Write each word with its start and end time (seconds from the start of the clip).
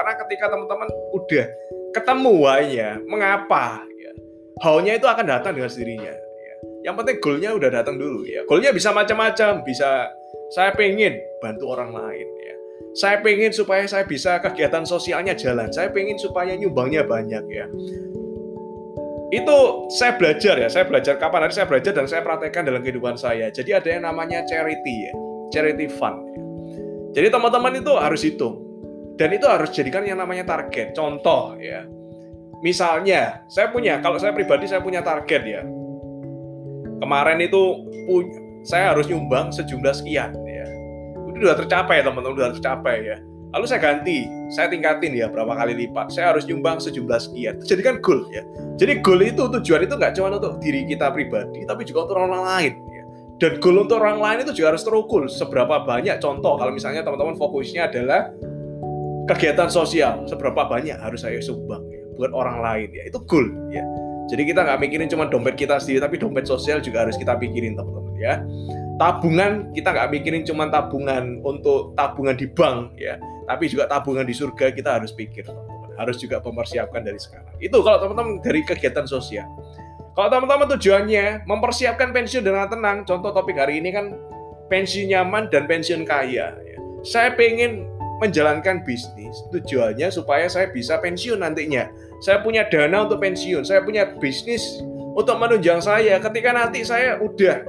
Karena 0.00 0.16
ketika 0.16 0.48
teman-teman 0.48 0.88
udah 1.12 1.46
ketemu 1.92 2.32
why-nya, 2.40 2.90
mengapa 3.04 3.84
ya. 4.00 4.12
How-nya 4.64 4.96
itu 4.96 5.04
akan 5.04 5.28
datang 5.28 5.52
dengan 5.52 5.68
sendirinya. 5.68 6.08
Ya. 6.16 6.54
Yang 6.88 6.94
penting 7.04 7.16
goalnya 7.20 7.50
udah 7.52 7.68
datang 7.68 8.00
dulu 8.00 8.24
ya. 8.24 8.48
Goalnya 8.48 8.72
bisa 8.72 8.96
macam-macam, 8.96 9.60
bisa 9.60 10.08
saya 10.56 10.72
pengen 10.72 11.20
bantu 11.44 11.68
orang 11.68 11.92
lain 11.92 12.24
ya. 12.40 12.56
Saya 12.96 13.20
pengen 13.20 13.52
supaya 13.52 13.84
saya 13.84 14.08
bisa 14.08 14.40
kegiatan 14.40 14.88
sosialnya 14.88 15.36
jalan. 15.36 15.68
Saya 15.68 15.92
pengen 15.92 16.16
supaya 16.16 16.56
nyumbangnya 16.56 17.04
banyak 17.04 17.44
ya 17.52 17.68
itu 19.30 19.86
saya 19.94 20.18
belajar 20.18 20.58
ya, 20.58 20.66
saya 20.66 20.90
belajar 20.90 21.14
kapan 21.14 21.46
hari 21.46 21.54
saya 21.54 21.70
belajar 21.70 21.94
dan 21.94 22.10
saya 22.10 22.18
praktekkan 22.26 22.66
dalam 22.66 22.82
kehidupan 22.82 23.14
saya. 23.14 23.46
Jadi 23.46 23.70
ada 23.70 23.86
yang 23.86 24.02
namanya 24.02 24.42
charity 24.42 25.06
ya, 25.06 25.14
charity 25.54 25.86
fund. 25.86 26.18
Ya. 26.34 26.42
Jadi 27.14 27.38
teman-teman 27.38 27.78
itu 27.78 27.94
harus 27.94 28.26
hitung 28.26 28.69
dan 29.20 29.28
itu 29.36 29.44
harus 29.44 29.68
jadikan 29.76 30.00
yang 30.08 30.16
namanya 30.16 30.48
target. 30.48 30.96
Contoh 30.96 31.60
ya, 31.60 31.84
misalnya 32.64 33.44
saya 33.52 33.68
punya, 33.68 34.00
kalau 34.00 34.16
saya 34.16 34.32
pribadi 34.32 34.64
saya 34.64 34.80
punya 34.80 35.04
target 35.04 35.42
ya. 35.44 35.62
Kemarin 37.00 37.44
itu 37.44 37.84
saya 38.64 38.96
harus 38.96 39.04
nyumbang 39.04 39.52
sejumlah 39.52 39.92
sekian 39.92 40.32
ya. 40.48 40.66
Itu 41.28 41.36
sudah 41.44 41.56
tercapai 41.60 42.00
teman-teman, 42.00 42.36
sudah 42.36 42.52
tercapai 42.56 42.96
ya 43.04 43.18
Lalu 43.50 43.66
saya 43.66 43.80
ganti, 43.82 44.30
saya 44.54 44.70
tingkatin 44.70 45.10
ya 45.10 45.26
berapa 45.26 45.50
kali 45.58 45.74
lipat. 45.74 46.14
Saya 46.14 46.30
harus 46.34 46.46
nyumbang 46.46 46.78
sejumlah 46.78 47.18
sekian. 47.18 47.58
Jadi 47.66 47.82
kan 47.82 47.98
goal 47.98 48.22
ya. 48.30 48.46
Jadi 48.78 49.02
goal 49.02 49.26
itu 49.26 49.50
tujuan 49.50 49.90
itu 49.90 49.94
nggak 49.98 50.14
cuma 50.14 50.38
untuk 50.38 50.62
diri 50.62 50.86
kita 50.86 51.10
pribadi, 51.10 51.66
tapi 51.66 51.82
juga 51.82 52.06
untuk 52.06 52.16
orang 52.22 52.46
lain. 52.46 52.72
Ya. 52.94 53.04
Dan 53.42 53.52
goal 53.58 53.82
untuk 53.82 53.98
orang 53.98 54.22
lain 54.22 54.38
itu 54.46 54.62
juga 54.62 54.76
harus 54.76 54.86
terukur. 54.86 55.26
Seberapa 55.26 55.82
banyak 55.82 56.22
contoh 56.22 56.62
kalau 56.62 56.70
misalnya 56.70 57.02
teman-teman 57.02 57.34
fokusnya 57.34 57.90
adalah 57.90 58.30
kegiatan 59.30 59.70
sosial, 59.70 60.26
seberapa 60.26 60.66
banyak 60.66 60.98
harus 60.98 61.22
saya 61.22 61.38
sumbang 61.38 61.86
ya, 61.86 62.02
buat 62.18 62.34
orang 62.34 62.58
lain 62.58 62.88
ya. 62.90 63.02
Itu 63.06 63.22
goal 63.24 63.46
ya. 63.70 63.86
Jadi 64.30 64.42
kita 64.46 64.62
nggak 64.62 64.78
mikirin 64.82 65.08
cuma 65.10 65.26
dompet 65.26 65.54
kita 65.58 65.78
sendiri, 65.78 66.02
tapi 66.02 66.18
dompet 66.18 66.46
sosial 66.46 66.82
juga 66.82 67.06
harus 67.06 67.18
kita 67.18 67.34
pikirin 67.38 67.74
teman-teman 67.74 68.10
ya 68.20 68.34
tabungan 69.00 69.72
kita 69.72 69.96
nggak 69.96 70.08
mikirin 70.12 70.44
cuma 70.44 70.68
tabungan 70.68 71.40
untuk 71.40 71.96
tabungan 71.96 72.36
di 72.36 72.44
bank 72.52 73.00
ya 73.00 73.16
tapi 73.48 73.64
juga 73.72 73.88
tabungan 73.88 74.28
di 74.28 74.36
surga 74.36 74.76
kita 74.76 75.00
harus 75.00 75.16
pikir 75.16 75.48
teman-teman 75.48 75.96
harus 75.96 76.20
juga 76.20 76.44
mempersiapkan 76.44 77.00
dari 77.00 77.16
sekarang 77.16 77.56
itu 77.64 77.80
kalau 77.80 77.98
teman-teman 78.04 78.44
dari 78.44 78.60
kegiatan 78.60 79.08
sosial 79.08 79.48
kalau 80.12 80.28
teman-teman 80.28 80.68
tujuannya 80.76 81.48
mempersiapkan 81.48 82.12
pensiun 82.12 82.44
dengan 82.44 82.68
tenang 82.68 83.08
contoh 83.08 83.32
topik 83.32 83.56
hari 83.56 83.80
ini 83.80 83.88
kan 83.88 84.12
pensiun 84.68 85.16
nyaman 85.16 85.48
dan 85.48 85.64
pensiun 85.64 86.04
kaya 86.04 86.52
ya. 86.52 86.78
saya 87.00 87.32
pengen 87.32 87.88
menjalankan 88.20 88.84
bisnis 88.84 89.34
tujuannya 89.50 90.12
supaya 90.12 90.46
saya 90.46 90.68
bisa 90.68 91.00
pensiun 91.00 91.40
nantinya. 91.40 91.88
Saya 92.20 92.44
punya 92.44 92.68
dana 92.68 93.08
untuk 93.08 93.24
pensiun 93.24 93.64
saya 93.64 93.80
punya 93.80 94.12
bisnis 94.20 94.84
untuk 95.16 95.40
menunjang 95.40 95.80
saya. 95.80 96.20
Ketika 96.20 96.52
nanti 96.52 96.84
saya 96.84 97.16
udah 97.16 97.64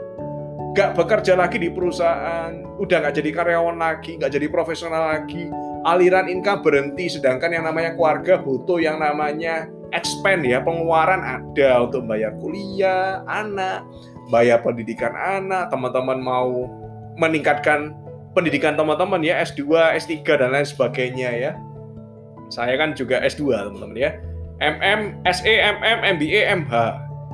gak 0.76 0.96
bekerja 1.00 1.40
lagi 1.40 1.58
di 1.60 1.72
perusahaan, 1.72 2.52
udah 2.78 2.98
gak 3.08 3.16
jadi 3.16 3.32
karyawan 3.32 3.80
lagi, 3.80 4.20
gak 4.20 4.32
jadi 4.36 4.48
profesional 4.52 5.16
lagi, 5.16 5.48
aliran 5.88 6.28
income 6.28 6.62
berhenti. 6.62 7.08
Sedangkan 7.08 7.56
yang 7.56 7.64
namanya 7.64 7.96
keluarga 7.96 8.40
butuh 8.40 8.84
yang 8.84 9.00
namanya 9.00 9.72
expand 9.92 10.44
ya 10.48 10.64
pengeluaran 10.64 11.20
ada 11.20 11.84
untuk 11.84 12.08
bayar 12.08 12.32
kuliah 12.40 13.22
anak 13.28 13.84
bayar 14.32 14.64
pendidikan 14.64 15.12
anak 15.14 15.68
teman-teman 15.68 16.20
mau 16.20 16.72
meningkatkan 17.20 17.92
pendidikan 18.32 18.80
teman-teman 18.80 19.20
ya 19.24 19.40
S2 19.44 19.96
S3 19.98 20.24
dan 20.24 20.50
lain 20.56 20.68
sebagainya 20.68 21.30
ya. 21.36 21.52
Saya 22.52 22.76
kan 22.76 22.96
juga 22.96 23.24
S2 23.24 23.72
teman-teman 23.72 23.98
ya. 23.98 24.12
MM 24.62 25.26
SE 25.26 25.54
MM 25.58 26.00
MBA 26.20 26.42
MH 26.62 26.74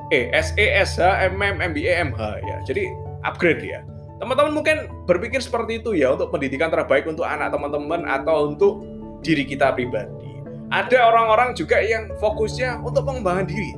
eh 0.08 0.32
SE 0.40 0.64
SH 0.64 1.28
MM 1.36 1.60
MBA 1.72 1.92
MH 2.12 2.20
ya. 2.40 2.56
Jadi 2.64 2.88
upgrade 3.24 3.62
ya. 3.64 3.80
Teman-teman 4.18 4.50
mungkin 4.50 4.90
berpikir 5.06 5.38
seperti 5.38 5.78
itu 5.78 5.94
ya 5.94 6.16
untuk 6.16 6.34
pendidikan 6.34 6.72
terbaik 6.72 7.06
untuk 7.06 7.22
anak 7.22 7.54
teman-teman 7.54 8.02
atau 8.08 8.50
untuk 8.50 8.82
diri 9.22 9.46
kita 9.46 9.70
pribadi. 9.74 10.42
Ada 10.68 11.00
orang-orang 11.00 11.54
juga 11.56 11.80
yang 11.80 12.12
fokusnya 12.18 12.82
untuk 12.82 13.06
pengembangan 13.08 13.46
diri. 13.48 13.72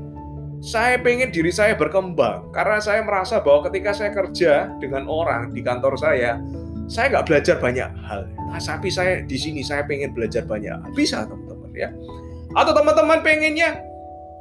Saya 0.60 1.00
pengen 1.00 1.32
diri 1.32 1.48
saya 1.48 1.72
berkembang 1.72 2.52
karena 2.52 2.76
saya 2.84 3.00
merasa 3.00 3.40
bahwa 3.40 3.64
ketika 3.68 3.96
saya 3.96 4.12
kerja 4.12 4.68
dengan 4.76 5.08
orang 5.08 5.56
di 5.56 5.64
kantor 5.64 5.96
saya, 5.96 6.36
saya 6.90 7.06
nggak 7.14 7.26
belajar 7.30 7.56
banyak 7.62 7.86
hal. 8.10 8.26
Nah, 8.50 8.58
tapi 8.58 8.90
saya 8.90 9.22
di 9.22 9.38
sini 9.38 9.62
saya 9.62 9.86
pengen 9.86 10.10
belajar 10.10 10.42
banyak. 10.42 10.74
Bisa 10.98 11.22
teman-teman 11.22 11.70
ya. 11.70 11.88
Atau 12.58 12.74
teman-teman 12.74 13.22
pengennya 13.22 13.78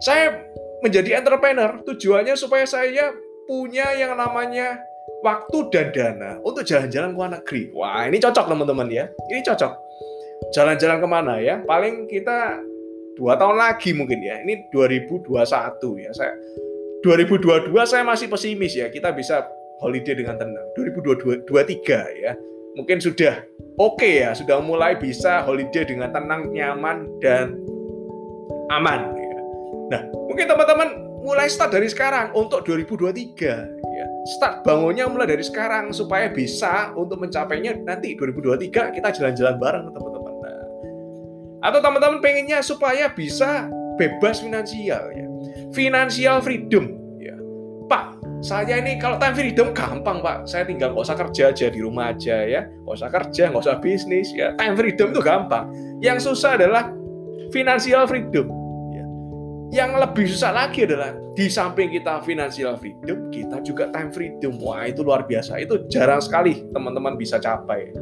saya 0.01 0.49
menjadi 0.81 1.21
entrepreneur 1.21 1.77
tujuannya 1.85 2.33
supaya 2.33 2.65
saya 2.65 3.13
punya 3.45 3.93
yang 3.93 4.17
namanya 4.17 4.81
waktu 5.21 5.57
dan 5.69 5.87
dana 5.93 6.31
untuk 6.41 6.65
jalan-jalan 6.65 7.13
ke 7.13 7.17
luar 7.21 7.31
negeri. 7.37 7.61
Wah, 7.77 8.09
ini 8.09 8.17
cocok 8.17 8.45
teman-teman 8.49 8.87
ya. 8.89 9.05
Ini 9.29 9.45
cocok. 9.45 9.73
Jalan-jalan 10.49 10.97
ke 10.97 11.07
mana 11.07 11.33
ya? 11.37 11.61
Paling 11.61 12.09
kita 12.09 12.65
dua 13.13 13.37
tahun 13.37 13.61
lagi 13.61 13.93
mungkin 13.93 14.25
ya. 14.25 14.41
Ini 14.41 14.73
2021 14.73 15.29
ya. 16.01 16.11
Saya 16.17 16.33
2022 17.05 17.69
saya 17.85 18.01
masih 18.01 18.25
pesimis 18.25 18.73
ya. 18.73 18.89
Kita 18.89 19.13
bisa 19.13 19.45
holiday 19.79 20.15
dengan 20.15 20.35
tenang. 20.39 20.67
2023 20.77 22.23
ya. 22.23 22.33
Mungkin 22.77 23.01
sudah 23.01 23.43
oke 23.81 23.99
okay 23.99 24.23
ya, 24.23 24.31
sudah 24.31 24.61
mulai 24.61 24.95
bisa 24.95 25.43
holiday 25.43 25.83
dengan 25.83 26.13
tenang, 26.13 26.53
nyaman 26.53 27.09
dan 27.19 27.57
aman 28.71 29.11
ya. 29.17 29.39
Nah, 29.89 30.01
mungkin 30.29 30.45
teman-teman 30.45 30.89
mulai 31.25 31.49
start 31.49 31.75
dari 31.75 31.89
sekarang 31.89 32.31
untuk 32.37 32.63
2023 32.63 33.79
start 34.29 34.61
bangunnya 34.67 35.07
mulai 35.07 35.25
dari 35.25 35.41
sekarang 35.41 35.95
supaya 35.95 36.29
bisa 36.29 36.91
untuk 36.93 37.23
mencapainya 37.23 37.79
nanti 37.81 38.13
2023 38.13 38.95
kita 38.95 39.09
jalan-jalan 39.15 39.55
bareng 39.57 39.85
teman-teman. 39.89 40.33
Nah, 40.43 40.63
atau 41.65 41.79
teman-teman 41.79 42.19
pengennya 42.19 42.59
supaya 42.61 43.09
bisa 43.09 43.67
bebas 43.97 44.43
finansial 44.43 45.09
ya. 45.11 45.27
Financial 45.73 46.37
freedom 46.45 46.85
ya. 46.93 46.98
Saya 48.39 48.79
ini 48.79 48.95
kalau 48.95 49.19
time 49.19 49.35
freedom 49.35 49.75
gampang 49.75 50.23
Pak. 50.23 50.47
Saya 50.47 50.63
tinggal 50.63 50.95
nggak 50.95 51.03
usah 51.03 51.17
kerja 51.19 51.43
aja 51.51 51.67
di 51.67 51.79
rumah 51.83 52.15
aja 52.15 52.43
ya. 52.47 52.61
Nggak 52.65 52.95
usah 52.95 53.09
kerja, 53.11 53.43
nggak 53.51 53.63
usah 53.67 53.77
bisnis 53.83 54.31
ya. 54.31 54.55
Time 54.55 54.75
freedom 54.79 55.11
itu 55.11 55.21
gampang. 55.21 55.69
Yang 55.99 56.31
susah 56.31 56.55
adalah 56.55 56.91
financial 57.51 58.07
freedom 58.07 58.59
yang 59.69 59.93
lebih 60.01 60.25
susah 60.25 60.49
lagi 60.49 60.81
adalah 60.81 61.13
di 61.37 61.45
samping 61.45 61.93
kita 61.93 62.25
financial 62.25 62.73
freedom, 62.81 63.29
kita 63.29 63.61
juga 63.61 63.85
time 63.93 64.09
freedom. 64.09 64.57
Wah, 64.57 64.89
itu 64.89 65.05
luar 65.05 65.29
biasa. 65.29 65.61
Itu 65.61 65.85
jarang 65.85 66.25
sekali 66.25 66.65
teman-teman 66.73 67.13
bisa 67.13 67.37
capai. 67.37 67.93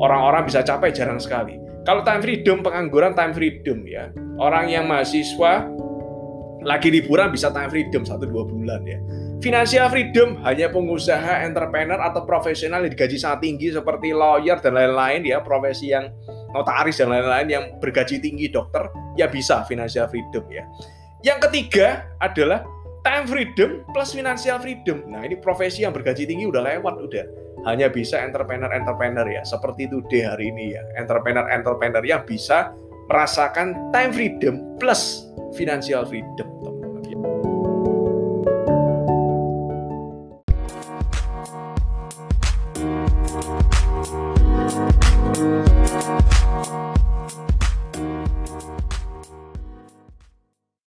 Orang-orang 0.00 0.48
bisa 0.48 0.64
capai 0.64 0.96
jarang 0.96 1.20
sekali. 1.20 1.60
Kalau 1.84 2.00
time 2.00 2.24
freedom, 2.24 2.64
pengangguran 2.64 3.12
time 3.12 3.36
freedom 3.36 3.84
ya. 3.84 4.08
Orang 4.40 4.72
yang 4.72 4.88
mahasiswa 4.88 5.68
lagi 6.66 6.90
liburan 6.90 7.30
bisa 7.30 7.54
time 7.54 7.70
freedom 7.70 8.02
1-2 8.02 8.26
bulan 8.26 8.82
ya. 8.82 8.98
Financial 9.38 9.86
freedom 9.86 10.42
hanya 10.42 10.66
pengusaha, 10.74 11.46
entrepreneur 11.46 12.02
atau 12.02 12.26
profesional 12.26 12.82
yang 12.82 12.90
digaji 12.90 13.14
sangat 13.14 13.46
tinggi 13.46 13.70
seperti 13.70 14.10
lawyer 14.10 14.58
dan 14.58 14.74
lain-lain 14.74 15.22
ya, 15.22 15.38
profesi 15.44 15.94
yang 15.94 16.10
notaris 16.50 16.98
dan 16.98 17.14
lain-lain 17.14 17.46
yang 17.46 17.64
bergaji 17.78 18.18
tinggi 18.18 18.50
dokter 18.50 18.90
ya 19.14 19.30
bisa 19.30 19.62
financial 19.70 20.10
freedom 20.10 20.42
ya. 20.50 20.66
Yang 21.22 21.38
ketiga 21.48 22.10
adalah 22.18 22.66
time 23.06 23.24
freedom 23.30 23.70
plus 23.94 24.10
financial 24.10 24.58
freedom. 24.58 25.06
Nah, 25.06 25.22
ini 25.22 25.38
profesi 25.38 25.86
yang 25.86 25.94
bergaji 25.94 26.26
tinggi 26.26 26.50
udah 26.50 26.66
lewat 26.66 26.94
udah. 26.98 27.24
Hanya 27.70 27.90
bisa 27.90 28.18
entrepreneur-entrepreneur 28.22 29.26
ya. 29.30 29.42
Seperti 29.46 29.86
itu 29.86 30.02
deh 30.10 30.26
hari 30.26 30.50
ini 30.50 30.74
ya. 30.74 30.82
Entrepreneur-entrepreneur 30.98 32.02
yang 32.02 32.22
bisa 32.26 32.74
merasakan 33.06 33.94
time 33.94 34.10
freedom 34.10 34.54
plus 34.82 35.26
financial 35.54 36.02
freedom. 36.06 36.55